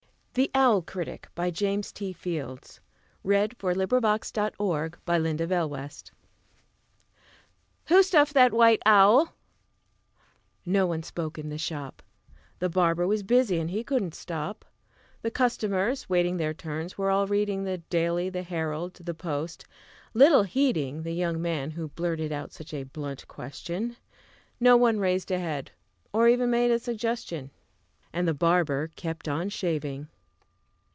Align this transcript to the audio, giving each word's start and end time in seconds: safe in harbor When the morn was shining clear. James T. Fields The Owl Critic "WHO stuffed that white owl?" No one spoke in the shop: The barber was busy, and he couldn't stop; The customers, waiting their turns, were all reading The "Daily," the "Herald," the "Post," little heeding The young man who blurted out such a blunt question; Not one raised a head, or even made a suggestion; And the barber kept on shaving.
safe 0.33 0.45
in 0.45 0.51
harbor 0.55 0.79
When 0.95 1.03
the 1.03 1.29
morn 1.35 1.49
was 1.51 1.57
shining 1.57 1.57
clear. 1.57 1.71
James 1.81 1.91
T. 1.91 2.13
Fields 2.13 2.79
The 3.25 4.53
Owl 4.61 4.89
Critic 5.19 6.11
"WHO 7.85 8.01
stuffed 8.03 8.33
that 8.33 8.53
white 8.53 8.81
owl?" 8.85 9.35
No 10.65 10.87
one 10.87 11.03
spoke 11.03 11.37
in 11.37 11.49
the 11.49 11.57
shop: 11.57 12.01
The 12.59 12.69
barber 12.69 13.05
was 13.05 13.23
busy, 13.23 13.59
and 13.59 13.69
he 13.71 13.83
couldn't 13.83 14.15
stop; 14.15 14.63
The 15.21 15.31
customers, 15.31 16.07
waiting 16.07 16.37
their 16.37 16.53
turns, 16.53 16.97
were 16.97 17.09
all 17.11 17.27
reading 17.27 17.65
The 17.65 17.79
"Daily," 17.89 18.29
the 18.29 18.43
"Herald," 18.43 18.93
the 18.93 19.13
"Post," 19.13 19.65
little 20.13 20.43
heeding 20.43 21.03
The 21.03 21.11
young 21.11 21.41
man 21.41 21.71
who 21.71 21.89
blurted 21.89 22.31
out 22.31 22.53
such 22.53 22.73
a 22.73 22.83
blunt 22.83 23.27
question; 23.27 23.97
Not 24.61 24.79
one 24.79 25.01
raised 25.01 25.29
a 25.29 25.39
head, 25.39 25.71
or 26.13 26.29
even 26.29 26.49
made 26.49 26.71
a 26.71 26.79
suggestion; 26.79 27.51
And 28.13 28.25
the 28.25 28.33
barber 28.33 28.87
kept 28.95 29.27
on 29.27 29.49
shaving. 29.49 30.07